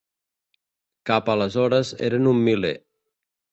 [1.09, 2.75] Cap aleshores eren un miler.